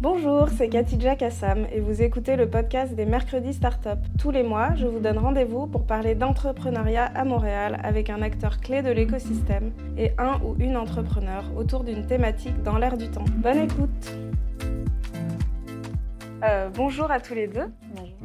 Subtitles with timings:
[0.00, 3.98] Bonjour, c'est Katidja Kassam et vous écoutez le podcast des Mercredis Startup.
[4.16, 8.60] Tous les mois, je vous donne rendez-vous pour parler d'entrepreneuriat à Montréal avec un acteur
[8.60, 13.24] clé de l'écosystème et un ou une entrepreneur autour d'une thématique dans l'air du temps.
[13.38, 14.14] Bonne écoute
[16.44, 17.66] euh, bonjour à tous les deux.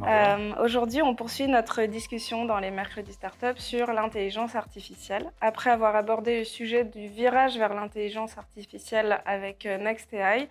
[0.02, 5.30] Euh, aujourd'hui, on poursuit notre discussion dans les mercredis startup sur l'intelligence artificielle.
[5.40, 10.48] Après avoir abordé le sujet du virage vers l'intelligence artificielle avec euh, NextAI,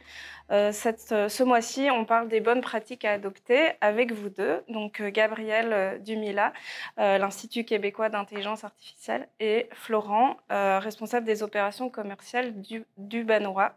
[0.49, 6.53] ce mois-ci, on parle des bonnes pratiques à adopter avec vous deux, donc Gabriel Dumila,
[6.97, 13.73] l'Institut québécois d'intelligence artificielle, et Florent, responsable des opérations commerciales du, du Banois.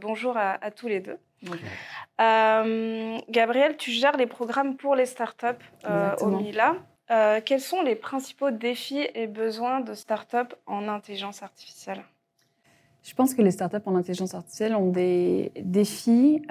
[0.00, 1.18] bonjour à tous les deux.
[2.20, 5.46] Euh, Gabriel, tu gères les programmes pour les startups
[5.88, 6.76] euh, au Mila.
[7.10, 12.02] Euh, quels sont les principaux défis et besoins de startups en intelligence artificielle?
[13.02, 16.42] Je pense que les startups en intelligence artificielle ont des défis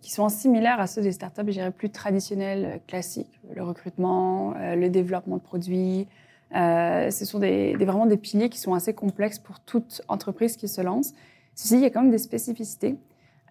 [0.00, 3.38] qui sont similaires à ceux des startups, je dirais, plus traditionnelles, classiques.
[3.54, 6.08] Le recrutement, le développement de produits.
[6.52, 10.80] ce sont des, vraiment des piliers qui sont assez complexes pour toute entreprise qui se
[10.80, 11.12] lance.
[11.54, 12.96] Ceci, il y a quand même des spécificités.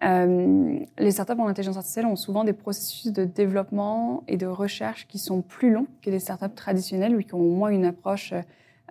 [0.03, 5.07] Euh, les startups en intelligence artificielle ont souvent des processus de développement et de recherche
[5.07, 8.33] qui sont plus longs que les startups traditionnelles ou qui ont au moins une approche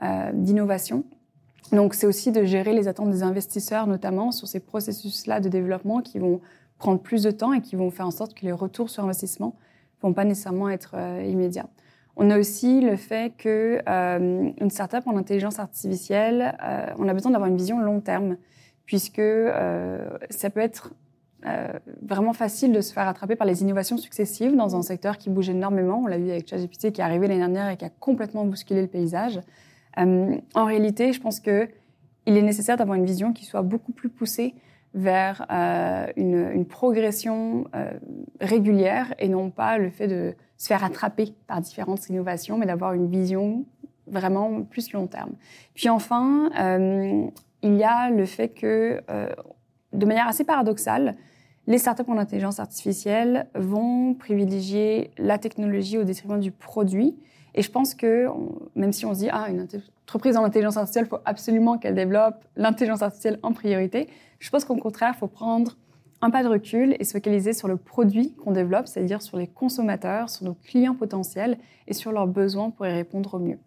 [0.03, 1.05] euh, d'innovation.
[1.73, 6.01] Donc, c'est aussi de gérer les attentes des investisseurs, notamment sur ces processus-là de développement
[6.01, 6.41] qui vont
[6.79, 9.55] prendre plus de temps et qui vont faire en sorte que les retours sur investissement
[10.03, 11.69] vont pas nécessairement être euh, immédiats.
[12.17, 16.59] On a aussi le fait que une startup en intelligence artificielle,
[16.99, 18.37] on a besoin d'avoir une vision long terme
[18.89, 20.95] puisque euh, ça peut être
[21.47, 21.69] euh,
[22.01, 25.51] vraiment facile de se faire attraper par les innovations successives dans un secteur qui bouge
[25.51, 26.01] énormément.
[26.03, 28.81] On l'a vu avec ChatGPT qui est arrivé l'année dernière et qui a complètement bousculé
[28.81, 29.41] le paysage.
[29.99, 31.69] Euh, en réalité, je pense que
[32.25, 34.55] il est nécessaire d'avoir une vision qui soit beaucoup plus poussée
[34.95, 35.47] vers
[36.17, 37.67] une, une, progression
[38.41, 42.93] régulière et non pas le fait de se faire attraper par différentes innovations, mais d'avoir
[42.93, 43.65] une vision
[44.07, 45.33] vraiment plus long terme.
[45.75, 46.51] Puis enfin,
[47.63, 49.29] il y a le fait que, euh,
[49.93, 51.17] de manière assez paradoxale,
[51.67, 57.17] les startups en intelligence artificielle vont privilégier la technologie au détriment du produit.
[57.55, 58.27] Et je pense que,
[58.75, 59.67] même si on se dit, ah, une
[60.07, 64.09] entreprise en intelligence artificielle, il faut absolument qu'elle développe l'intelligence artificielle en priorité,
[64.39, 65.77] je pense qu'au contraire, il faut prendre
[66.21, 69.47] un pas de recul et se focaliser sur le produit qu'on développe, c'est-à-dire sur les
[69.47, 73.59] consommateurs, sur nos clients potentiels et sur leurs besoins pour y répondre au mieux.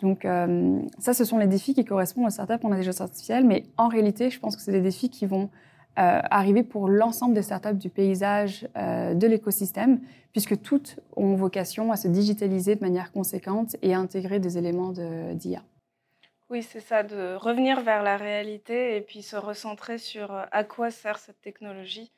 [0.00, 3.64] Donc euh, ça, ce sont les défis qui correspondent aux startups en intelligence artificielle, mais
[3.76, 5.50] en réalité, je pense que c'est des défis qui vont
[5.98, 10.00] euh, arriver pour l'ensemble des startups du paysage euh, de l'écosystème,
[10.30, 14.92] puisque toutes ont vocation à se digitaliser de manière conséquente et à intégrer des éléments
[14.92, 15.62] d'IA.
[16.50, 20.92] oui, c'est ça, de revenir vers la réalité et puis se recentrer sur à quoi
[20.92, 22.12] sert cette technologie.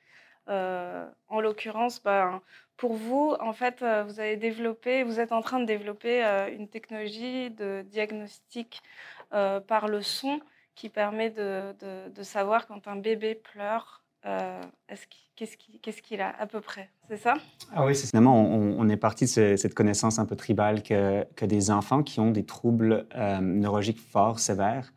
[0.46, 2.42] en l'occurrence, ben,
[2.80, 6.48] pour vous, en fait, euh, vous avez développé, vous êtes en train de développer euh,
[6.50, 8.80] une technologie de diagnostic
[9.34, 10.40] euh, par le son
[10.74, 11.74] qui permet de,
[12.22, 14.02] savoir quand un bébé pleure,
[15.36, 16.88] qu'est-ce qu'il a à peu près.
[17.08, 17.34] C'est ça?
[17.74, 21.44] Ah oui, c'est finalement, on, est parti de cette connaissance un peu tribale que, que
[21.44, 23.06] des enfants qui ont des troubles
[23.42, 24.90] neurologiques forts, sévères,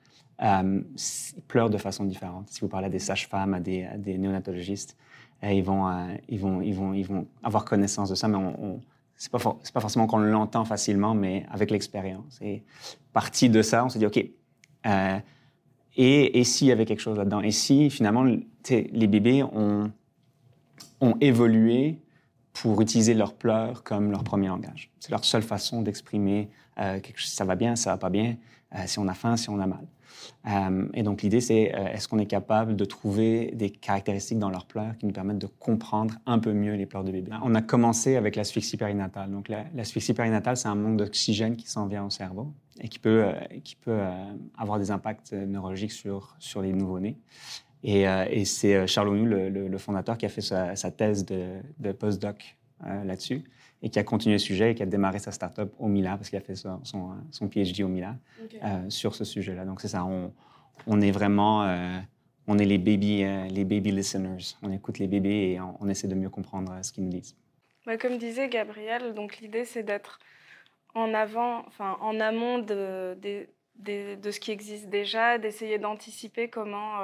[1.49, 2.47] pleurent de façon différente.
[2.49, 4.95] Si vous parlez à des sages-femmes, à des, à des néonatologistes,
[5.51, 8.81] ils, vont, euh, ils, vont, avoir connaissance de ça, mais on,
[9.15, 12.39] c'est pas, forcément qu'on l'entend facilement, mais avec l'expérience.
[12.41, 12.63] Et
[13.13, 14.25] partie de ça, on s'est dit, OK,
[14.85, 15.19] euh,
[15.95, 17.41] et, et s'il y avait quelque chose là-dedans?
[17.41, 19.91] Et si, finalement, les bébés ont,
[21.01, 21.99] ont évolué
[22.53, 24.91] pour utiliser leurs pleurs comme leur premier langage?
[24.99, 26.49] C'est leur seule façon d'exprimer
[26.79, 28.35] euh, ça va bien, ça va pas bien,
[28.75, 29.85] euh, si on a faim, si on a mal.
[30.47, 34.49] Euh, et donc l'idée, c'est euh, est-ce qu'on est capable de trouver des caractéristiques dans
[34.49, 37.31] leurs pleurs qui nous permettent de comprendre un peu mieux les pleurs de bébé?
[37.43, 39.31] On a commencé avec l'asphyxie périnatale.
[39.31, 43.25] Donc l'asphyxie périnatale, c'est un manque d'oxygène qui s'en vient au cerveau et qui peut,
[43.63, 44.01] qui peut
[44.57, 47.17] avoir des impacts neurologiques sur, sur les nouveau-nés.
[47.83, 48.05] Et,
[48.45, 53.43] c'est Charles Onou, le, fondateur, qui a fait sa, sa thèse de, de postdoc là-dessus
[53.83, 56.29] et qui a continué le sujet et qui a démarré sa start-up au Mila parce
[56.29, 58.15] qu'il a fait son, son, PhD au Mila
[58.63, 59.65] euh, sur ce sujet-là.
[59.65, 60.33] Donc, c'est ça, on,
[60.87, 61.99] on, est vraiment, euh,
[62.47, 64.55] on est les baby, euh, les baby listeners.
[64.61, 67.35] On écoute les bébés et on, essaie de mieux comprendre ce qu'ils nous disent.
[67.85, 70.19] Bah, comme disait Gabriel, donc l'idée, c'est d'être
[70.95, 73.47] en avant, enfin, en amont de, de,
[73.79, 76.99] de, de, ce qui existe déjà, d'essayer d'anticiper comment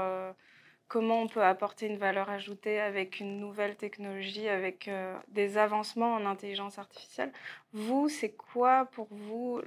[0.89, 6.15] comment on peut apporter une valeur ajoutée avec une nouvelle technologie, avec euh, des avancements
[6.15, 7.31] en intelligence artificielle.
[7.71, 9.61] Vous, c'est quoi pour vous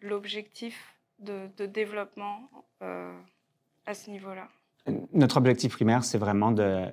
[0.00, 2.42] l'objectif de, développement
[2.82, 3.12] euh,
[3.86, 4.46] à ce niveau-là?
[5.12, 6.84] Notre objectif primaire, c'est vraiment de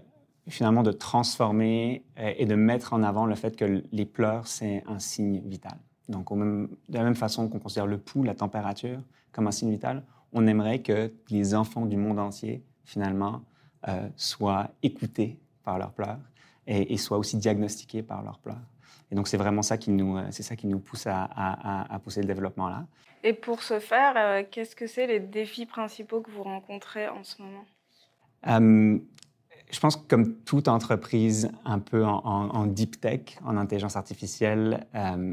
[0.48, 5.00] finalement de transformer et de mettre en avant le fait que les pleurs, c'est un
[5.00, 5.76] signe vital.
[6.08, 9.00] Donc, de la même façon qu'on considère le pouls, la température,
[9.32, 13.42] comme un signe vital, on aimerait que les enfants du monde entier, finalement,
[13.88, 16.20] euh, soient écoutés par leurs pleurs
[16.66, 18.62] et, soient aussi diagnostiqués par leurs pleurs.
[19.12, 22.22] Et donc, c'est vraiment ça qui nous, euh, c'est ça qui nous pousse à, pousser
[22.22, 22.86] le développement là.
[23.24, 27.24] Et pour ce faire, euh, qu'est-ce que c'est les défis principaux que vous rencontrez en
[27.24, 27.66] ce moment?
[29.72, 34.86] Je pense que comme toute entreprise un peu en, deep tech, en intelligence artificielle,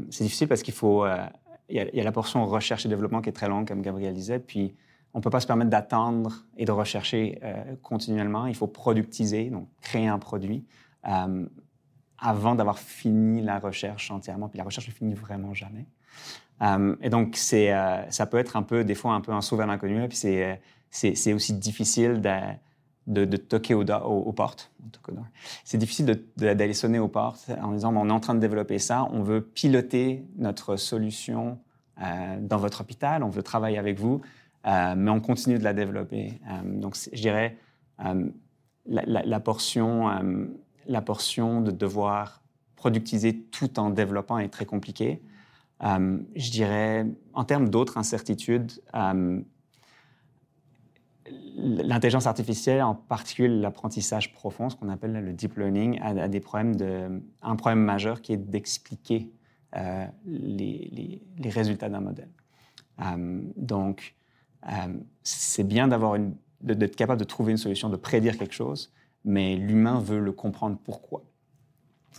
[0.09, 1.05] c'est difficile parce qu'il faut...
[1.69, 4.39] Il y, a, la portion recherche et développement qui est très longue, comme Gabriel disait,
[4.39, 4.75] puis
[5.13, 7.39] on ne peut pas se permettre d'attendre et de rechercher
[7.83, 8.47] continuellement.
[8.47, 10.65] Il faut productiser, donc créer un produit.
[11.07, 11.45] Euh,
[12.25, 14.47] avant d'avoir fini la recherche entièrement.
[14.47, 15.85] Puis la recherche ne finit vraiment jamais.
[16.61, 19.41] Euh, et donc, c'est, euh, ça peut être un peu, des fois, un peu un
[19.41, 20.07] saut vers l'inconnu.
[20.07, 22.21] Puis c'est, c'est, aussi difficile
[23.05, 24.71] de, toquer aux, portes.
[25.65, 29.05] C'est difficile d'aller sonner aux portes en disant on est en train de développer ça,
[29.11, 31.59] on veut piloter notre solution
[31.97, 34.21] dans votre hôpital, on veut travailler avec vous,
[34.65, 36.39] mais on continue de la développer.
[36.63, 37.57] donc, je dirais,
[37.99, 38.21] la,
[39.05, 40.09] la, portion
[40.87, 42.41] la portion de devoir
[42.75, 45.21] productiser tout en développant est très compliquée.
[45.83, 49.41] Euh, je dirais, en termes d'autres incertitudes, euh,
[51.55, 56.75] l'intelligence artificielle, en particulier l'apprentissage profond, ce qu'on appelle le deep learning, a, des problèmes
[56.75, 59.31] de, un problème majeur qui est d'expliquer
[59.75, 62.29] euh, les, résultats d'un modèle.
[63.57, 64.15] donc,
[65.23, 66.17] c'est bien d'avoir
[66.61, 68.93] d'être capable de trouver une solution, de prédire quelque chose,
[69.25, 71.23] mais l'humain veut le comprendre pourquoi.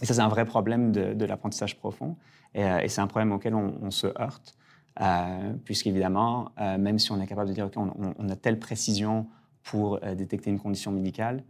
[0.02, 2.16] Et ça, c'est un vrai problème de, l'apprentissage profond,
[2.56, 4.56] euh, et, c'est un problème auquel on, se heurte,
[5.00, 9.26] euh, puisqu'évidemment, euh, même si on est capable de dire, qu'on on, a telle précision
[9.62, 11.44] pour euh, détecter une condition médicale,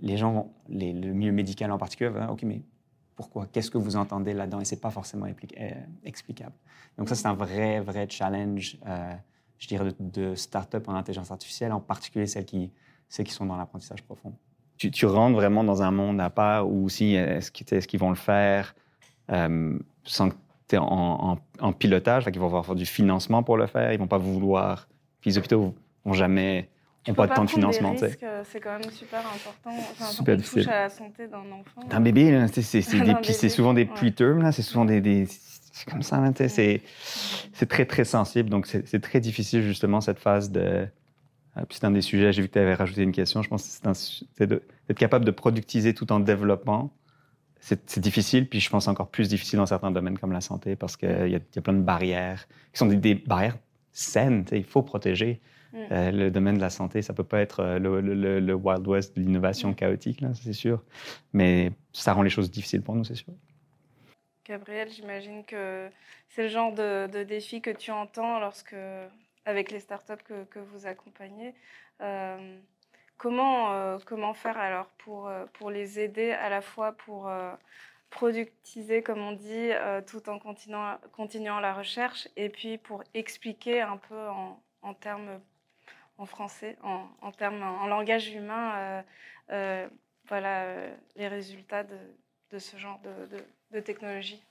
[0.00, 2.62] les gens, le milieu médical en particulier, va, OK, mais
[3.16, 3.46] pourquoi?
[3.52, 4.60] Qu'est-ce que vous entendez là-dedans?
[4.60, 5.26] Et c'est pas forcément
[6.04, 6.54] explicable.
[6.96, 8.78] Donc ça, c'est un vrai, vrai challenge,
[9.58, 12.70] je dirais, de, de start-up en intelligence artificielle, en particulier celles qui
[13.08, 14.34] c'est qu'ils sont dans l'apprentissage profond.
[14.76, 18.16] Tu, tu, rentres vraiment dans un monde à part où aussi, est-ce qu'ils vont le
[18.16, 18.74] faire
[19.30, 20.34] euh, sans que
[20.68, 21.36] tu es en,
[21.78, 24.86] pilotage, ils vont avoir du financement pour le faire, ils vont pas vouloir.
[25.20, 25.74] Puis les hôpitaux
[26.04, 26.68] vont jamais
[27.06, 27.94] n'ont pas, de temps de financement.
[28.02, 29.70] Euh, c'est quand même super important.
[29.90, 30.64] Enfin, super difficile.
[30.64, 31.82] touche à la santé d'un enfant.
[31.88, 35.26] D'un bébé, c'est souvent des preterm, c'est souvent des, des
[35.78, 38.50] c'est comme ça, c'est très, très sensible.
[38.50, 40.88] Donc, c'est très difficile, justement, cette phase de,
[41.54, 43.48] ah, puis c'est un des sujets, j'ai vu que tu avais rajouté une question, je
[43.48, 43.92] pense que
[44.34, 46.92] c'est d'être capable de productiser tout en développement.
[47.60, 50.96] C'est difficile, puis je pense encore plus difficile dans certains domaines comme la santé, parce
[50.96, 53.58] qu'il y, y, a plein de barrières qui sont des, barrières
[53.92, 54.44] saines.
[54.52, 55.40] Il faut protéger
[55.72, 55.76] mm.
[55.90, 57.02] euh, le domaine de la santé.
[57.02, 60.84] Ça peut pas être euh, le, le, Wild West de l'innovation chaotique, c'est sûr.
[61.32, 63.34] Mais ça rend les choses difficiles pour nous, c'est sûr.
[64.48, 65.90] Gabriel, j'imagine que
[66.30, 68.74] c'est le genre de, défi que tu entends lorsque
[69.44, 71.54] avec les startups que, que vous accompagnez.
[72.00, 72.58] Euh,
[73.18, 77.30] comment, euh, comment faire alors pour, euh, pour les aider à la fois pour
[78.08, 79.70] productiser, comme on dit,
[80.06, 85.42] tout en continuant, continuant la recherche et puis pour expliquer un peu en, en termes
[86.16, 89.04] en français, en, en, termes, en langage humain,
[90.26, 90.74] voilà,
[91.16, 91.98] les résultats de,
[92.50, 93.00] de ce genre
[93.72, 94.42] de, technologie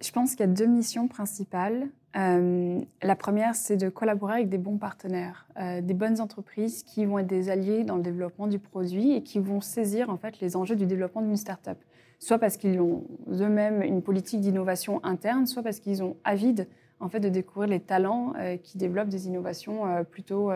[0.00, 1.88] je pense qu'il y a deux missions principales.
[2.16, 7.04] Euh, la première, c'est de collaborer avec des bons partenaires, euh, des bonnes entreprises qui
[7.04, 10.40] vont être des alliés dans le développement du produit et qui vont saisir en fait
[10.40, 11.78] les enjeux du développement d'une start-up.
[12.20, 16.68] Soit parce qu'ils ont eux-mêmes une politique d'innovation interne, soit parce qu'ils ont avide
[17.00, 20.52] en fait de découvrir les talents euh, qui développent des innovations plutôt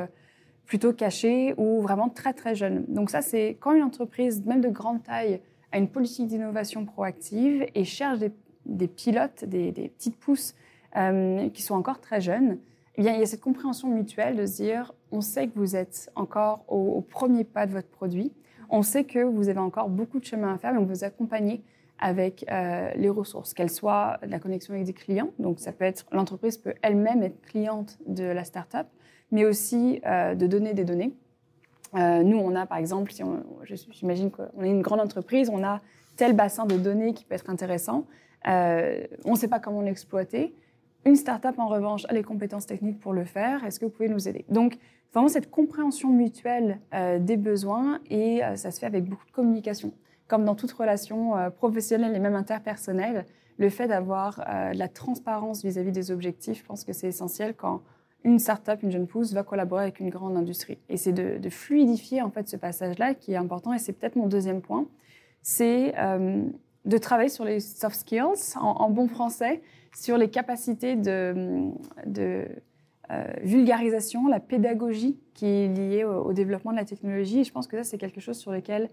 [0.67, 2.85] plutôt cachées ou vraiment très très jeunes.
[2.89, 5.41] Donc ça, c'est quand une entreprise, même de grande taille,
[5.73, 8.19] a une politique d'innovation proactive et cherche
[8.67, 10.55] des pilotes, des, petites pousses
[10.97, 12.59] euh, qui sont encore très jeunes,
[12.97, 15.77] eh bien, il y a cette compréhension mutuelle de se dire, on sait que vous
[15.77, 18.33] êtes encore au, premier pas de votre produit,
[18.69, 21.63] on sait que vous avez encore beaucoup de chemin à faire, mais on vous accompagner
[21.99, 26.05] avec euh, les ressources, qu'elles soient la connexion avec des clients, donc ça peut être
[26.13, 28.87] l'entreprise peut elle-même être cliente de la startup,
[29.31, 31.15] mais aussi euh, de donner des données.
[31.95, 33.23] Nous, on a par exemple, si
[33.91, 35.81] j'imagine qu'on est une grande entreprise, on a
[36.17, 38.07] tel bassin de données qui peut être intéressant.
[38.49, 40.55] Euh, on ne sait pas comment l'exploiter.
[41.05, 43.65] Une start-up, en revanche, a les compétences techniques pour le faire.
[43.65, 44.45] Est-ce que vous pouvez nous aider?
[44.49, 44.79] Donc,
[45.13, 49.33] vraiment cette compréhension mutuelle euh, des besoins et euh, ça se fait avec beaucoup de
[49.33, 49.93] communication.
[50.29, 53.27] Comme dans toute relation professionnelle et même interpersonnelle,
[53.59, 57.83] le fait d'avoir de la transparence vis-à-vis des objectifs, je pense que c'est essentiel quand
[58.25, 60.79] une start-up, une jeune pousse va collaborer avec une grande industrie.
[60.89, 63.73] Et c'est de, fluidifier en fait ce passage-là qui est important.
[63.73, 64.87] Et c'est peut-être mon deuxième point,
[65.43, 66.45] c'est euh,
[66.85, 69.63] de travailler sur les soft skills en, bon français,
[69.95, 71.69] sur les capacités de,
[73.11, 77.41] euh, vulgarisation, la pédagogie qui est liée au, développement de la technologie.
[77.41, 78.89] Et je pense que ça c'est quelque chose sur lequel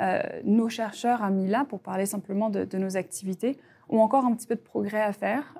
[0.00, 3.58] euh, nos chercheurs à Mila, pour parler simplement de, de, nos activités,
[3.90, 5.58] ont encore un petit peu de progrès à faire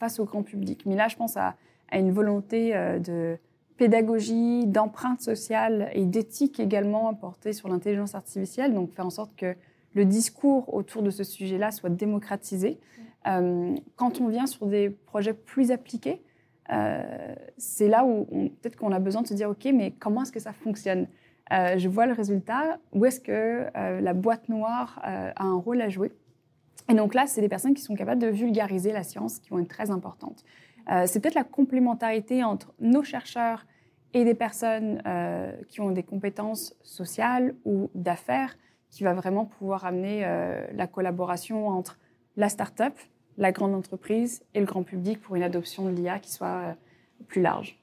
[0.00, 0.86] face au grand public.
[0.86, 1.54] Mila, je pense à
[1.90, 3.38] à une volonté euh, de
[3.76, 9.54] pédagogie, d'empreinte sociale et d'éthique également portée sur l'intelligence artificielle, donc faire en sorte que
[9.94, 12.78] le discours autour de ce sujet-là soit démocratisé.
[13.26, 16.22] Euh, quand on vient sur des projets plus appliqués,
[16.72, 18.24] euh, c'est là où
[18.60, 21.06] peut-être qu'on a besoin de se dire, OK, mais comment est-ce que ça fonctionne?
[21.50, 26.10] Je vois le résultat, où est-ce que la boîte noire a un rôle à jouer?
[26.88, 29.58] Et donc là, c'est des personnes qui sont capables de vulgariser la science, qui vont
[29.58, 30.44] être très importantes.
[30.90, 33.66] Euh, c'est peut-être la complémentarité entre nos chercheurs
[34.14, 38.56] et des personnes euh, qui ont des compétences sociales ou d'affaires
[38.90, 41.98] qui va vraiment pouvoir amener euh, la collaboration entre
[42.36, 42.94] la start-up,
[43.36, 46.76] la grande entreprise et le grand public pour une adoption de l'IA qui soit
[47.26, 47.78] plus large.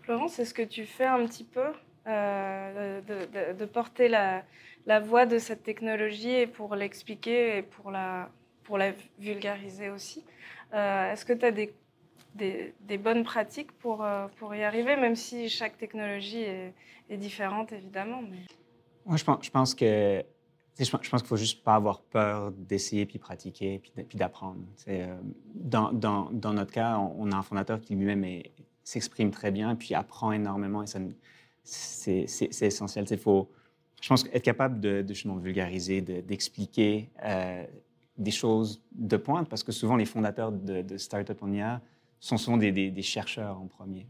[0.00, 1.66] Florence, est-ce que tu fais un petit peu
[2.06, 8.30] de, porter la, voix de cette technologie et pour l'expliquer et pour la,
[8.64, 10.24] pour la vulgariser aussi?
[10.72, 11.72] Est-ce que tu as des
[12.34, 16.74] des, bonnes pratiques pour, euh, pour y arriver, même si chaque technologie est,
[17.16, 18.22] différente, évidemment.
[19.06, 20.24] Moi, je pense, je pense que
[20.78, 24.60] je pense, qu'il faut juste pas avoir peur d'essayer, puis pratiquer, puis, d'apprendre.
[24.88, 25.16] Euh,
[25.54, 28.42] dans, dans, dans, notre cas, on, a un fondateur qui lui-même
[28.82, 30.86] s'exprime très bien, puis apprend énormément, et
[31.62, 32.26] c'est
[32.60, 33.06] essentiel.
[33.18, 33.48] Faut,
[34.02, 37.64] je pense, être capable de, de vulgariser, d'expliquer euh,
[38.18, 41.80] des choses de pointe, parce que souvent, les fondateurs de, de Startup on IA
[42.24, 44.06] sont souvent des, chercheurs en premier.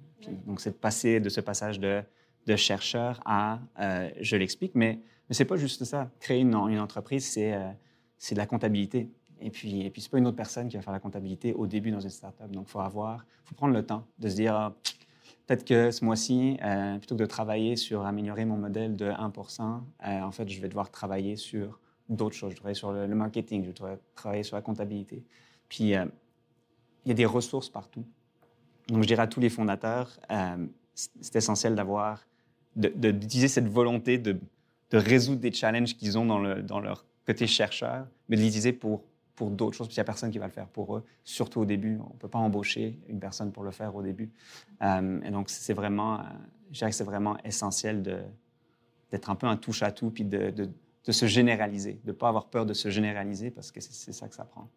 [0.46, 2.02] Donc, c'est de passer de ce passage de,
[2.46, 6.10] de chercheur à euh, je l'explique, mais, mais ce n'est pas juste ça.
[6.20, 7.68] Créer une, une entreprise, c'est euh,
[8.30, 9.10] de la comptabilité.
[9.40, 11.54] Et puis, et puis ce n'est pas une autre personne qui va faire la comptabilité
[11.54, 12.50] au début dans une startup.
[12.52, 14.74] Donc, il faut avoir, faut prendre le temps de se dire, ah,
[15.46, 19.80] peut-être que ce mois-ci, euh, plutôt que de travailler sur améliorer mon modèle de 1%,
[20.02, 22.50] en fait, je vais devoir travailler sur d'autres choses.
[22.50, 25.24] Je vais travailler sur le, le, marketing, je vais travailler sur la comptabilité.
[25.68, 25.94] Puis,
[27.04, 28.04] il y a des ressources partout.
[28.88, 32.26] Donc, je dirais à tous les fondateurs, euh, c'est essentiel d'avoir,
[32.76, 34.38] d'utiliser cette volonté de,
[34.92, 39.02] résoudre des challenges qu'ils ont dans, le, dans, leur côté chercheur, mais de l'utiliser pour,
[39.34, 41.60] pour d'autres choses, puis il n'y a personne qui va le faire pour eux, surtout
[41.60, 41.98] au début.
[41.98, 44.30] On ne peut pas embaucher une personne pour le faire au début.
[44.82, 46.22] Euh, et donc, c'est vraiment, euh,
[46.70, 48.02] je dirais que c'est vraiment essentiel
[49.10, 50.70] d'être un peu un touche-à-tout, puis de, de,
[51.10, 54.34] se généraliser, de ne pas avoir peur de se généraliser, parce que c'est ça que
[54.34, 54.68] ça prend.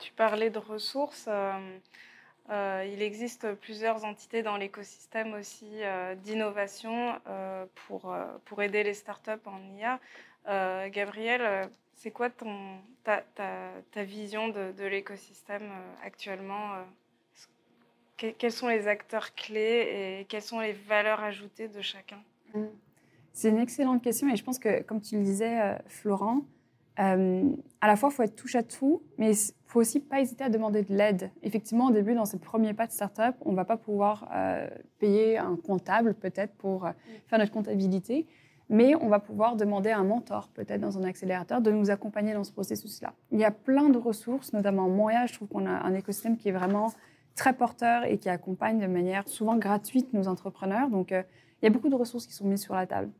[0.00, 1.26] Tu parlais de ressources.
[1.28, 1.78] Euh,
[2.50, 7.20] euh, il existe plusieurs entités dans l'écosystème aussi euh, d'innovation
[7.86, 10.00] pour, pour aider les startups en IA.
[10.90, 15.68] Gabriel, c'est quoi ton, ta, ta, ta, vision de, l'écosystème
[16.04, 16.84] actuellement
[18.16, 22.22] Quels sont les acteurs clés et quelles sont les valeurs ajoutées de chacun?
[22.54, 22.66] Mmh.
[23.32, 26.42] C'est une excellente question et je pense que, comme tu le disais, Florent,
[26.98, 27.50] euh,
[27.80, 30.44] à la fois, il faut être touche à tout, mais il faut aussi pas hésiter
[30.44, 31.30] à demander de l'aide.
[31.42, 34.68] Effectivement, au début, dans ces premiers pas de start-up, on ne va pas pouvoir euh,
[34.98, 36.92] payer un comptable peut-être pour euh,
[37.26, 38.26] faire notre comptabilité,
[38.68, 42.32] mais on va pouvoir demander à un mentor peut-être dans un accélérateur de nous accompagner
[42.32, 43.12] dans ce processus-là.
[43.30, 46.36] Il y a plein de ressources, notamment à Montréal, je trouve qu'on a un écosystème
[46.36, 46.92] qui est vraiment
[47.34, 50.88] très porteur et qui accompagne de manière souvent gratuite nos entrepreneurs.
[50.88, 53.10] Donc, il y a beaucoup de ressources qui sont mises sur la table.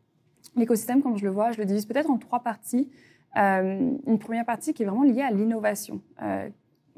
[0.54, 2.90] L'écosystème, comme je le vois, je le divise peut-être en trois parties.
[3.37, 6.00] Euh, une première partie qui est vraiment liée à l'innovation.
[6.23, 6.49] Euh,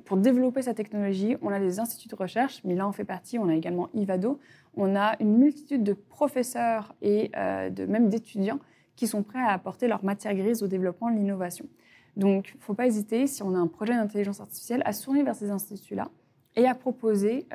[0.04, 3.38] pour développer sa technologie, on a des instituts de recherche, mais là on fait partie,
[3.38, 4.38] on a également Ivado,
[4.76, 8.60] on a une multitude de professeurs et euh, de, même d'étudiants
[8.94, 11.66] qui sont prêts à apporter leur matière grise au développement de l'innovation.
[12.16, 15.10] Donc, il ne faut pas hésiter, si on a un projet d'intelligence artificielle, à se
[15.10, 16.08] vers ces instituts-là
[16.56, 17.46] et à proposer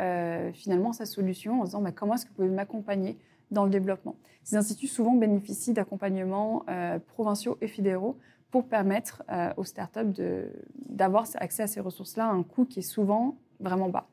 [0.54, 3.18] finalement sa solution en disant bah, comment est-ce que vous pouvez m'accompagner
[3.52, 4.16] dans le développement?
[4.44, 6.64] Ces instituts souvent bénéficient d'accompagnements
[7.08, 8.18] provinciaux et fédéraux
[8.54, 10.14] pour permettre euh, aux startups
[10.88, 14.06] d'avoir accès à ces ressources-là à un coût qui est souvent vraiment bas.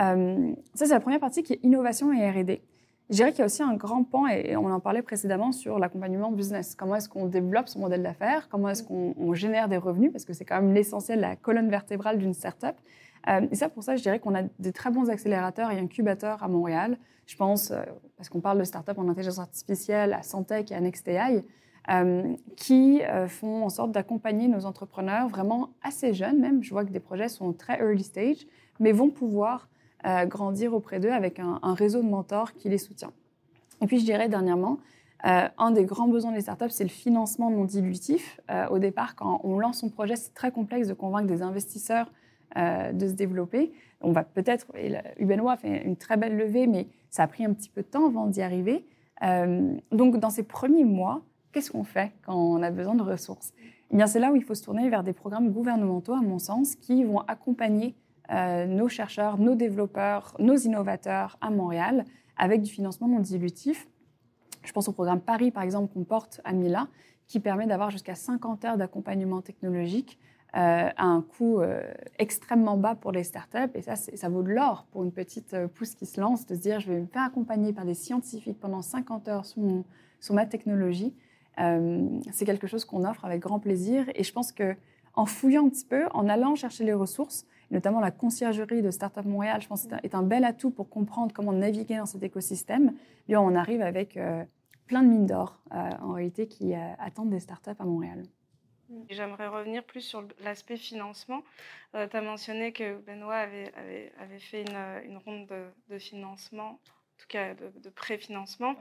[0.00, 2.60] Euh, ça, c'est la première partie qui est innovation et R&D.
[3.08, 5.78] Je dirais qu'il y a aussi un grand pan, et on en parlait précédemment, sur
[5.78, 6.74] l'accompagnement business.
[6.74, 8.48] Comment est-ce qu'on développe son modèle d'affaires?
[8.48, 10.10] Comment est-ce qu'on génère des revenus?
[10.10, 12.74] Parce que c'est quand même l'essentiel, la colonne vertébrale d'une startup.
[13.28, 16.42] Euh, et ça, pour ça, je dirais qu'on a des très bons accélérateurs et incubateurs
[16.42, 16.98] à Montréal.
[17.26, 17.72] Je pense,
[18.16, 21.42] parce qu'on parle de startups en intelligence artificielle, à Santec et à NextAI, euh,
[22.56, 26.62] qui euh, font en sorte d'accompagner nos entrepreneurs vraiment assez jeunes même.
[26.62, 28.46] Je vois que des projets sont très early stage,
[28.80, 29.68] mais vont pouvoir
[30.26, 33.10] grandir auprès d'eux avec un, réseau de mentors qui les soutient.
[33.82, 34.78] Et puis je dirais dernièrement,
[35.24, 38.40] un des grands besoins des startups, c'est le financement non dilutif.
[38.70, 42.12] au départ, quand on lance son projet, c'est très complexe de convaincre des investisseurs
[42.54, 43.72] de se développer.
[44.00, 44.68] On va peut-être,
[45.18, 48.06] Ubenoa fait une très belle levée, mais ça a pris un petit peu de temps
[48.06, 48.86] avant d'y arriver.
[49.90, 53.52] donc dans ces premiers mois, qu'est-ce qu'on fait quand on a besoin de ressources?
[53.90, 56.38] Eh bien, c'est là où il faut se tourner vers des programmes gouvernementaux, à mon
[56.38, 57.94] sens, qui vont accompagner
[58.30, 62.04] euh, nos chercheurs, nos développeurs, nos innovateurs à Montréal
[62.36, 63.88] avec du financement non dilutif.
[64.62, 66.88] Je pense au programme Paris, par exemple, qu'on porte à Mila,
[67.26, 70.18] qui permet d'avoir jusqu'à 50 heures d'accompagnement technologique
[70.54, 71.82] euh, à un coût euh,
[72.18, 73.70] extrêmement bas pour les startups.
[73.74, 76.60] Et ça, ça vaut de l'or pour une petite pousse qui se lance, de se
[76.60, 79.62] dire, je vais me faire accompagner par des scientifiques pendant 50 heures sur,
[80.20, 81.14] sur ma technologie.
[81.60, 84.04] Euh, c'est quelque chose qu'on offre avec grand plaisir.
[84.14, 84.76] Et je pense que
[85.14, 89.24] en fouillant un petit peu, en allant chercher les ressources, notamment la conciergerie de Startup
[89.24, 92.94] Montréal, je pense que est un bel atout pour comprendre comment naviguer dans cet écosystème.
[93.28, 94.44] Et on arrive avec euh,
[94.86, 98.22] plein de mines d'or, euh, en réalité, qui attendent des startups à Montréal.
[99.10, 101.42] J'aimerais revenir plus sur l'aspect financement.
[101.92, 103.70] tu as mentionné que Benoît avait,
[104.38, 105.46] fait une, ronde
[105.90, 108.76] de, financement, en tout cas de, de préfinancement.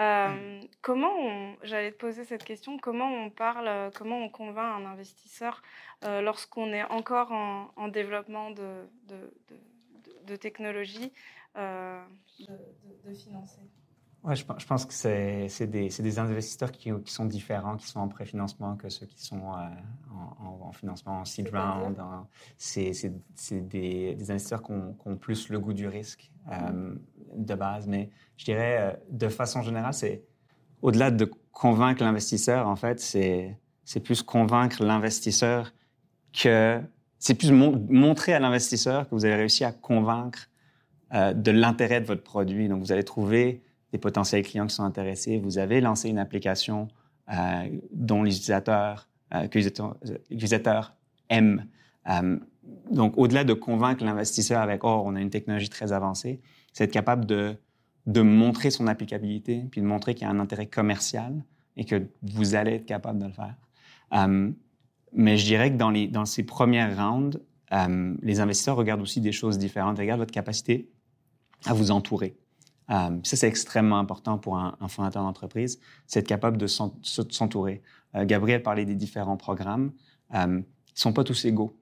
[0.00, 4.80] Euh, comment on, j'allais te poser cette question, comment on parle, euh, comment on convainc
[4.80, 5.60] un investisseur
[6.04, 8.86] euh, lorsqu'on est encore en, développement de,
[10.36, 11.12] technologie
[11.54, 13.60] de, financer?
[14.22, 18.08] Ouais, je, pense que c'est des, des, investisseurs qui, qui, sont différents, qui sont en
[18.08, 19.40] préfinancement que ceux qui sont
[20.42, 21.96] en, financement en seed round.
[22.58, 22.92] C'est
[23.60, 26.30] des, des, investisseurs qui ont, qui ont, plus le goût du risque.
[26.48, 26.98] Mm-hmm
[27.34, 30.22] de base, mais je dirais, euh, de façon générale, c'est
[30.82, 33.56] au-delà de convaincre l'investisseur, en fait, c'est,
[34.04, 35.72] plus convaincre l'investisseur
[36.32, 36.80] que
[37.18, 40.48] c'est plus montrer à l'investisseur que vous avez réussi à convaincre
[41.12, 42.68] euh, de l'intérêt de votre produit.
[42.68, 43.62] Donc, vous allez trouver
[43.92, 45.38] des potentiels clients qui sont intéressés.
[45.38, 46.88] Vous avez lancé une application
[47.32, 49.68] euh, dont les utilisateurs, que les
[50.30, 50.96] utilisateurs
[51.28, 51.64] aiment.
[52.90, 56.40] donc, au-delà de convaincre l'investisseur avec, oh, on a une technologie très avancée,
[56.72, 57.56] c'est être capable de,
[58.22, 61.44] montrer son applicabilité, puis de montrer qu'il y a un intérêt commercial
[61.76, 63.54] et que vous allez être capable de le faire.
[64.14, 64.50] Euh,
[65.12, 67.40] mais je dirais que dans, dans ces premières rounds,
[67.72, 69.98] euh, les investisseurs regardent aussi des choses différentes.
[69.98, 70.88] Ils regardent votre capacité
[71.64, 72.36] à vous entourer.
[72.90, 77.82] Euh, ça, c'est extrêmement important pour un, fondateur d'entreprise, c'est être capable de s'entourer.
[78.14, 79.92] Gabriel parlait des différents programmes.
[80.34, 80.62] ils ne
[80.94, 81.76] sont pas tous égaux.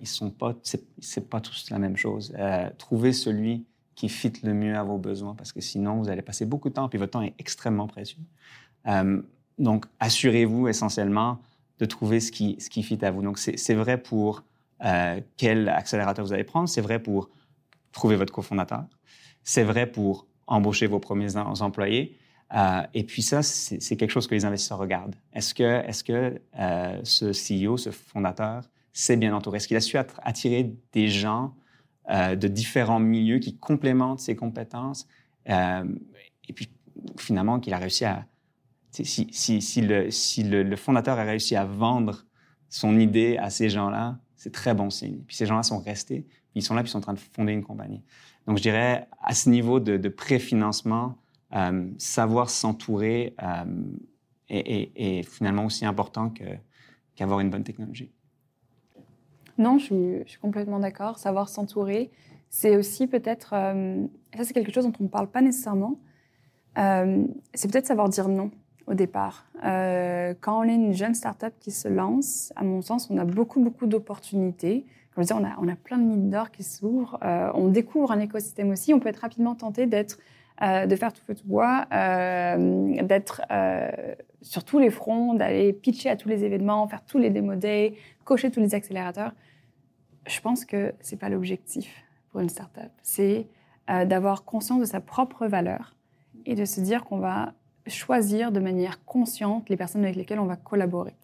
[0.00, 0.54] ils sont pas,
[0.98, 2.34] c'est pas tous la même chose.
[2.78, 3.64] trouver celui
[3.98, 6.74] qui fit le mieux à vos besoins, parce que sinon, vous allez passer beaucoup de
[6.74, 8.22] temps, puis votre temps est extrêmement précieux.
[8.86, 9.20] Euh,
[9.58, 11.40] donc, assurez-vous essentiellement
[11.80, 13.22] de trouver ce qui, ce qui fit à vous.
[13.22, 14.44] Donc, c'est vrai pour
[14.84, 17.28] euh, quel accélérateur vous allez prendre, c'est vrai pour
[17.90, 18.84] trouver votre cofondateur,
[19.42, 22.16] c'est vrai pour embaucher vos premiers employés.
[22.54, 25.14] Euh, et puis ça, c'est quelque chose que les investisseurs regardent.
[25.32, 29.58] Est-ce que, est -ce que euh, ce CEO, ce fondateur, s'est bien entouré?
[29.58, 31.54] Est-ce qu'il a su attirer des gens
[32.10, 35.06] euh, de différents milieux qui complémentent ses compétences?
[35.48, 35.84] Euh,
[36.48, 36.68] et puis,
[37.16, 38.26] finalement, qu'il a réussi à...
[38.90, 42.24] Si, si, si, le, si le, fondateur a réussi à vendre
[42.68, 45.18] son idée à ces gens-là, c'est très bon signe.
[45.26, 47.52] Puis ces gens-là sont restés, ils sont là, puis ils sont en train de fonder
[47.52, 48.02] une compagnie.
[48.48, 51.16] Donc, je dirais, à ce niveau de, préfinancement,
[51.54, 53.64] euh, savoir s'entourer euh,
[54.48, 56.32] est, finalement aussi important
[57.14, 58.10] qu'avoir une bonne technologie.
[59.58, 61.18] Non, je suis, complètement d'accord.
[61.18, 62.10] Savoir s'entourer,
[62.48, 66.00] c'est aussi peut-être, euh, ça c'est quelque chose dont on ne parle pas nécessairement,
[66.74, 68.50] c'est peut-être savoir dire non
[68.88, 69.46] au départ.
[69.64, 73.24] Euh, quand on est une jeune start-up qui se lance, à mon sens, on a
[73.24, 74.86] beaucoup, beaucoup d'opportunités.
[75.14, 77.18] Comme je disais, on a, on a plein de mines d'or qui s'ouvrent.
[77.54, 78.94] on découvre un écosystème aussi.
[78.94, 80.18] On peut être rapidement tenté d'être,
[80.60, 83.42] de faire tout feu tout bois, d'être
[84.42, 87.94] sur tous les fronts, d'aller pitcher à tous les événements, faire tous les démo days,
[88.24, 89.32] cocher tous les accélérateurs
[90.28, 92.90] je pense que ce n'est pas l'objectif pour une startup.
[93.02, 93.48] C'est
[93.90, 95.96] euh, d'avoir conscience de sa propre valeur
[96.46, 97.54] et de se dire qu'on va
[97.88, 101.14] choisir de manière consciente les personnes avec lesquelles on va collaborer.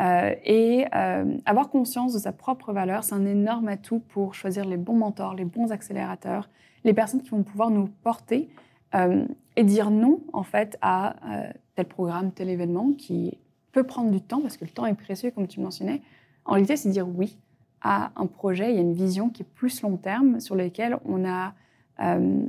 [0.00, 4.64] Euh, et euh, avoir conscience de sa propre valeur, c'est un énorme atout pour choisir
[4.64, 6.48] les bons mentors, les bons accélérateurs,
[6.84, 8.48] les personnes qui vont pouvoir nous porter
[9.56, 11.16] et dire non en fait à
[11.74, 13.36] tel programme, tel événement qui
[13.72, 16.00] peut prendre du temps parce que le temps est précieux comme tu mentionnais.
[16.44, 17.36] En réalité, c'est dire oui
[17.80, 21.24] à un projet, y a une vision qui est plus long terme sur laquelle on
[21.24, 21.54] a,
[22.00, 22.40] euh,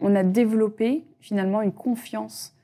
[0.00, 2.55] on a développé finalement une confiance euh,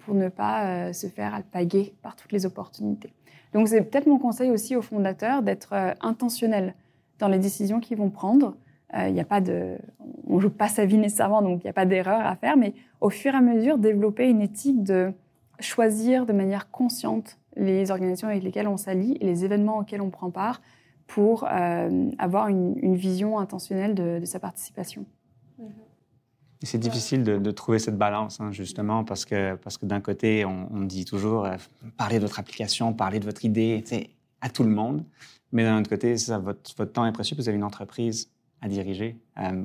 [0.00, 3.12] pour ne pas euh, se faire alpaguer par toutes les opportunités.
[3.52, 6.74] Donc c'est peut-être mon conseil aussi aux fondateurs d'être intentionnels
[7.18, 8.56] dans les décisions qu'ils vont prendre,
[8.94, 9.78] Il n'y a pas de,
[10.26, 12.74] on joue pas sa vie nécessairement, donc il n'y a pas d'erreur à faire, mais
[13.00, 15.12] au fur et à mesure, développer une éthique de
[15.60, 20.10] choisir de manière consciente les organisations avec lesquelles on s'allie et les événements auxquels on
[20.10, 20.60] prend part
[21.06, 25.04] pour euh, avoir une, vision intentionnelle de, sa participation.
[26.62, 30.80] C'est difficile de, trouver cette balance, hein, justement, parce que, parce que d'un côté, on,
[30.80, 31.56] dit toujours euh,
[31.96, 33.84] parlez de votre application, parlez de votre idée
[34.40, 35.04] à tout le monde.
[35.52, 39.16] Mais d'un autre côté, ça, votre, temps est précieux, vous avez une entreprise à diriger.
[39.38, 39.64] Euh,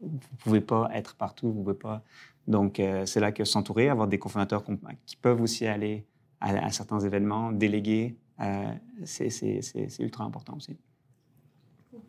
[0.00, 2.02] vous ne pouvez pas être partout, vous pouvez pas.
[2.46, 4.64] Donc, c'est là que s'entourer, avoir des cofondateurs
[5.04, 6.06] qui peuvent aussi aller
[6.40, 8.72] à, certains événements, déléguer, euh,
[9.04, 10.76] c'est ultra important aussi.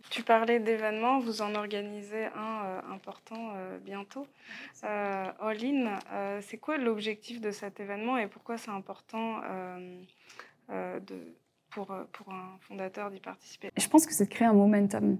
[0.09, 4.27] Tu parlais d'événements, vous en organisez un euh, important euh, bientôt.
[4.83, 5.99] All In,
[6.41, 9.41] c'est quoi l'objectif de cet événement et pourquoi c'est important
[11.69, 13.69] pour, pour un fondateur d'y participer?
[13.77, 15.17] Je pense que c'est de créer un momentum.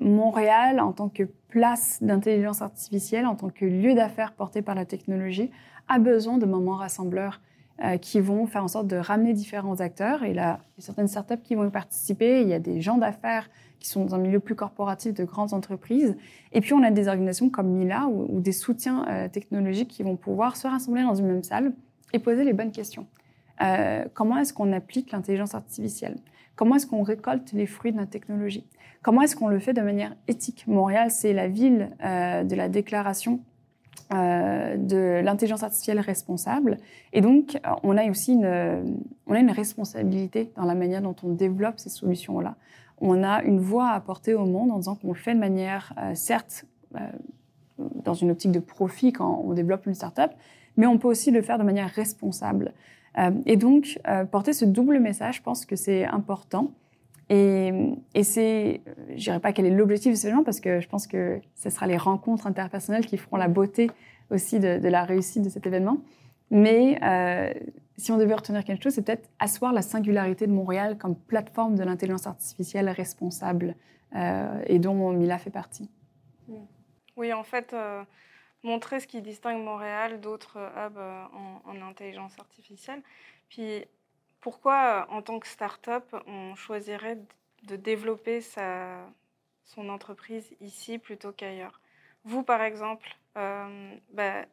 [0.00, 4.84] Montréal, en tant que place d'intelligence artificielle, en tant que lieu d'affaires porté par la
[4.84, 5.50] technologie,
[5.88, 7.40] a besoin de moments rassembleurs.
[7.84, 10.22] Euh, qui vont faire en sorte de ramener différents acteurs.
[10.22, 12.40] Et là, il y a certaines startups qui vont y participer.
[12.40, 15.52] Il y a des gens d'affaires qui sont dans un milieu plus corporatif de grandes
[15.52, 16.14] entreprises.
[16.52, 20.14] Et puis, on a des organisations comme Mila ou, des soutiens euh, technologiques qui vont
[20.14, 21.72] pouvoir se rassembler dans une même salle
[22.12, 23.08] et poser les bonnes questions.
[23.62, 26.18] Euh, comment est-ce qu'on applique l'intelligence artificielle?
[26.54, 28.64] Comment est-ce qu'on récolte les fruits de notre technologie?
[29.02, 30.68] Comment est-ce qu'on le fait de manière éthique?
[30.68, 33.40] Montréal, c'est la ville de la déclaration
[34.12, 36.78] euh, de l'intelligence artificielle responsable.
[37.12, 41.30] Et donc, on a aussi une, on a une responsabilité dans la manière dont on
[41.30, 42.56] développe ces solutions-là.
[43.00, 45.94] On a une voix à apporter au monde en disant qu'on le fait de manière,
[45.98, 46.98] euh, certes, euh,
[48.04, 50.32] dans une optique de profit quand on développe une startup,
[50.76, 52.72] mais on peut aussi le faire de manière responsable.
[53.44, 53.98] et donc,
[54.30, 56.70] porter ce double message, je pense que c'est important.
[57.34, 57.72] Et,
[58.14, 61.70] et c'est, je dirais pas quel est l'objectif événement parce que je pense que ce
[61.70, 63.90] sera les rencontres interpersonnelles qui feront la beauté
[64.28, 65.96] aussi de, la réussite de cet événement.
[66.50, 67.50] Mais euh,
[67.96, 71.74] si on devait retenir quelque chose, c'est peut-être asseoir la singularité de Montréal comme plateforme
[71.74, 73.76] de l'intelligence artificielle responsable
[74.14, 75.88] euh, et dont Mila fait partie.
[77.16, 78.04] Oui, en fait, euh,
[78.62, 83.00] montrer ce qui distingue Montréal d'autres hubs en, en, intelligence artificielle.
[83.48, 83.86] Puis
[84.42, 87.18] pourquoi, en tant que start-up, on choisirait
[87.62, 89.08] de développer sa,
[89.64, 91.80] son entreprise ici plutôt qu'ailleurs?
[92.24, 94.44] Vous, par exemple, euh, bah,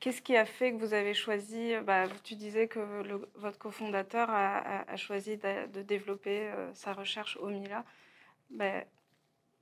[0.00, 2.80] qu'est-ce qui a fait que vous avez choisi bah, Tu disais que
[3.36, 7.84] votre cofondateur a, choisi de, développer euh, sa recherche au Mila.
[8.50, 8.82] Bah,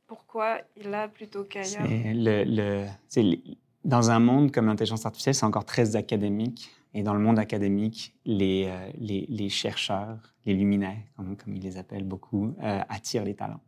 [0.07, 1.87] pourquoi il a plutôt qu'ailleurs?
[1.87, 2.87] Le,
[3.85, 6.71] Dans un monde comme l'intelligence artificielle, c'est encore très académique.
[6.95, 12.55] Et dans le monde académique, les, euh, chercheurs, les luminaires, comme, ils les appellent beaucoup,
[12.63, 13.63] euh, attirent les talents.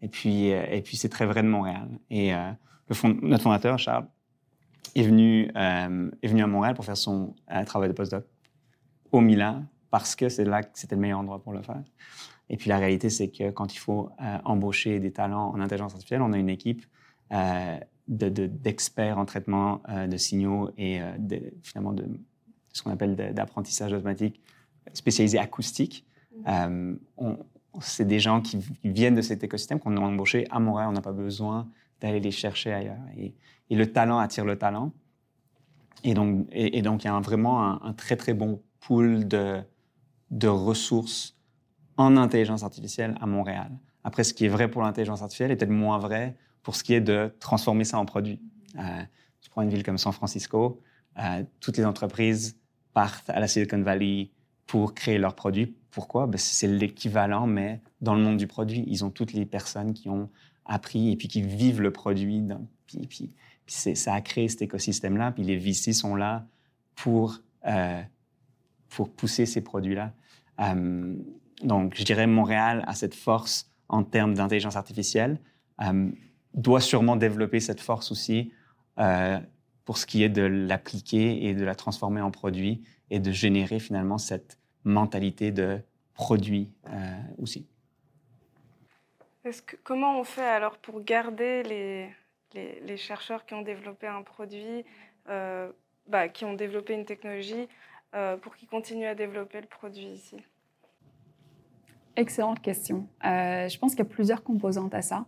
[0.00, 1.88] Et puis, euh, puis c'est très vrai de Montréal.
[2.10, 2.32] Et
[3.22, 4.06] notre fondateur, Charles,
[4.94, 7.34] est venu, est venu à Montréal pour faire son
[7.66, 8.24] travail de postdoc
[9.12, 11.82] au Milan parce que c'est là que c'était le meilleur endroit pour le faire.
[12.50, 14.10] Et puis la réalité, c'est que quand il faut
[14.44, 16.84] embaucher des talents en intelligence artificielle, on a une équipe
[18.08, 21.00] d'experts de, en traitement de signaux et
[21.62, 22.06] finalement de
[22.74, 24.40] ce qu'on appelle d'apprentissage automatique
[24.92, 26.04] spécialisé acoustique.
[26.44, 26.96] Mm-hmm.
[27.22, 27.36] Euh,
[27.80, 30.88] c'est des gens qui, viennent de cet écosystème qu'on a embauché à Montréal.
[30.90, 31.68] On n'a pas besoin
[32.00, 33.00] d'aller les chercher ailleurs.
[33.16, 33.34] Et,
[33.70, 34.92] le talent attire le talent.
[36.04, 39.60] Et donc, et, donc il y a vraiment un, très, très bon pool de,
[40.30, 41.36] de ressources
[41.96, 43.70] en intelligence artificielle à Montréal.
[44.04, 46.94] Après, ce qui est vrai pour l'intelligence artificielle est peut-être moins vrai pour ce qui
[46.94, 48.40] est de transformer ça en produit.
[48.78, 49.02] Euh,
[49.40, 50.80] je prends une ville comme San Francisco.
[51.18, 52.58] Euh, toutes les entreprises
[52.94, 54.30] partent à la Silicon Valley
[54.66, 55.76] pour créer leurs produits.
[55.90, 56.26] Pourquoi?
[56.26, 58.84] Ben, C'est l'équivalent, mais dans le monde du produit.
[58.86, 60.30] Ils ont toutes les personnes qui ont
[60.64, 62.42] appris et puis qui vivent le produit.
[62.86, 63.34] puis, puis,
[63.66, 65.32] ça a créé cet écosystème-là.
[65.32, 66.46] Puis les VC sont là
[66.94, 68.02] pour, euh,
[68.88, 70.12] pour pousser ces produits-là.
[70.60, 71.16] Euh,
[71.62, 75.38] donc, je dirais Montréal a cette force en termes d'intelligence artificielle,
[75.82, 76.10] euh,
[76.54, 78.52] doit sûrement développer cette force aussi
[79.84, 83.78] pour ce qui est de l'appliquer et de la transformer en produit et de générer
[83.78, 85.80] finalement cette mentalité de
[86.14, 86.92] produit euh,
[87.38, 87.66] aussi.
[89.42, 92.08] Que, comment on fait alors pour garder les,
[92.54, 94.84] les, chercheurs qui ont développé un produit,
[95.28, 95.70] euh,
[96.06, 97.68] bah, qui ont développé une technologie,
[98.14, 100.36] euh, pour qu'ils continuent à développer le produit ici?
[102.16, 103.06] Excellente question.
[103.22, 105.26] je pense qu'il y a plusieurs composantes à ça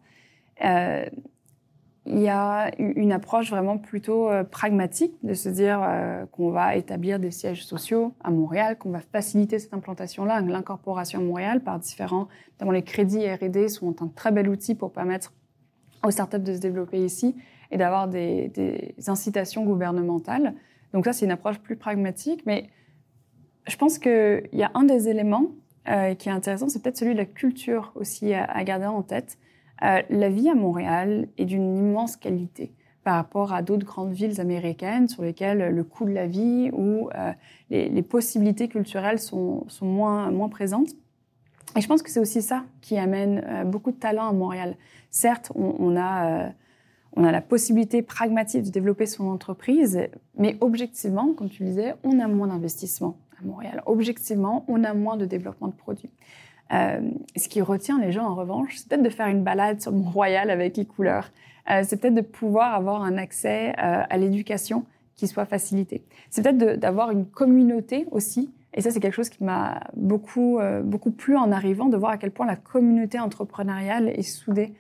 [2.07, 6.77] il y a une approche vraiment plutôt euh, pragmatique de se dire euh, qu'on va
[6.77, 11.79] établir des sièges sociaux à Montréal, qu'on va faciliter cette implantation-là, l'incorporation à Montréal par
[11.81, 15.33] différents, notamment les crédits R&D sont un très bel outil pour permettre
[16.05, 17.35] aux startups de se développer ici
[17.71, 20.55] et d'avoir des, incitations gouvernementales.
[20.93, 22.69] Donc ça, c'est une approche plus pragmatique, mais
[23.67, 25.51] je pense qu'il y a un des éléments
[25.89, 29.39] euh, qui est intéressant, c'est peut-être celui de la culture aussi à, garder en tête.
[29.83, 32.73] Euh, la vie à Montréal est d'une immense qualité
[33.05, 37.09] par rapport à d'autres grandes villes américaines sur lesquelles le coût de la vie ou
[37.15, 37.33] euh,
[37.71, 40.91] les, possibilités culturelles sont, moins, présentes.
[41.77, 44.77] Et je pense que c'est aussi ça qui amène beaucoup de talent à Montréal.
[45.11, 46.51] Certes, on, a,
[47.15, 50.01] on a la possibilité pragmatique de développer son entreprise,
[50.37, 53.83] mais objectivement, comme tu le disais, on a moins d'investissement à Montréal.
[53.87, 56.11] Objectivement, on a moins de développement de produits.
[56.73, 57.01] Euh,
[57.37, 60.51] ce qui retient les gens, en revanche, c'est peut-être de faire une balade sur Mont-Royal
[60.51, 61.31] avec les couleurs.
[61.71, 66.05] Euh, c'est peut-être de pouvoir avoir un accès euh, à l'éducation qui soit facilité.
[66.31, 68.53] C'est peut-être d'avoir une communauté aussi.
[68.75, 72.19] Et ça, c'est quelque chose qui m'a beaucoup, beaucoup plu en arrivant, de voir à
[72.19, 74.75] quel point la communauté entrepreneuriale est soudée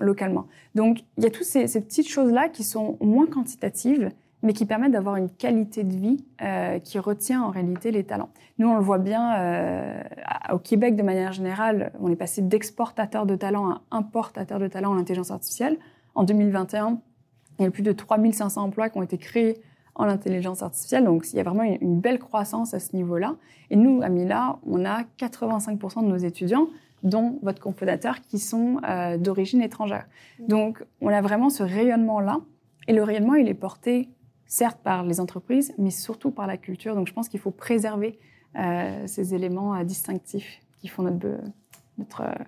[0.00, 0.48] localement.
[0.74, 4.10] Donc, il y a toutes ces, ces petites choses-là qui sont moins quantitatives,
[4.42, 8.30] mais qui permettent d'avoir une qualité de vie euh, qui retient en réalité les talents.
[8.58, 10.02] Nous, on le voit bien euh,
[10.52, 14.92] au Québec de manière générale, on est passé d'exportateur de talents à importateur de talents
[14.92, 15.76] en intelligence artificielle.
[16.14, 17.00] En 2021,
[17.58, 19.60] il y a plus de 3500 emplois qui ont été créés
[19.96, 23.34] en intelligence artificielle, donc il y a vraiment une, belle croissance à ce niveau-là.
[23.70, 26.68] Et nous, à Mila, on a 85% de nos étudiants
[27.02, 30.06] dont votre cofondateur, qui sont euh, d'origine étrangère.
[30.40, 32.40] Donc, on a vraiment ce rayonnement-là.
[32.88, 34.08] Et le rayonnement, il est porté
[34.48, 36.96] certes par les entreprises, mais surtout par la culture.
[36.96, 38.18] Donc je pense qu'il faut préserver
[38.56, 41.38] euh, ces éléments euh, distinctifs qui font notre,
[41.98, 42.44] notre, euh,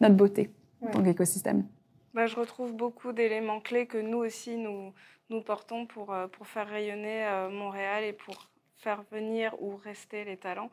[0.00, 1.68] notre beauté en tant qu'écosystème.
[2.14, 4.92] Bah, je retrouve beaucoup d'éléments clés que nous aussi, nous,
[5.28, 10.70] nous portons pour, pour faire rayonner Montréal et pour faire venir ou rester les talents.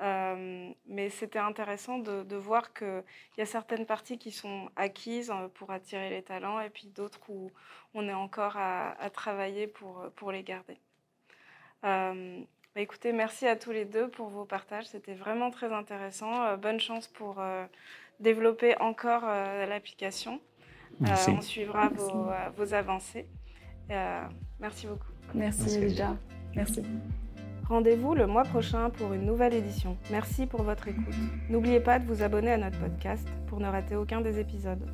[0.00, 3.04] Euh, mais c'était intéressant de, voir qu'il
[3.38, 7.20] y a certaines parties qui sont acquises euh, pour attirer les talents et puis d'autres
[7.28, 7.50] où
[7.94, 10.78] on est encore à, travailler pour, pour les garder.
[11.84, 12.40] Euh,
[12.74, 14.86] bah écoutez, merci à tous les deux pour vos partages.
[14.86, 16.56] C'était vraiment très intéressant.
[16.56, 17.42] bonne chance pour
[18.18, 20.40] développer encore l'application.
[21.00, 23.26] on suivra Vos, vos, avancées.
[24.58, 25.12] merci beaucoup.
[25.34, 26.16] Merci, Lisa.
[26.56, 26.82] Merci.
[27.72, 29.96] Rendez-vous le mois prochain pour une nouvelle édition.
[30.10, 31.14] Merci pour votre écoute.
[31.48, 34.86] N'oubliez pas de vous abonner à notre podcast pour ne rater aucun des épisodes.